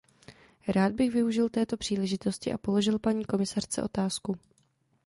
[0.67, 4.37] Rád bych využil této příležitosti a položil paní komisařce otázku.